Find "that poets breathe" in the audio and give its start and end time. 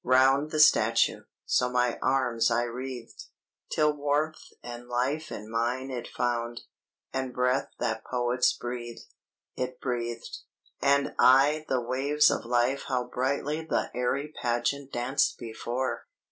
7.77-8.97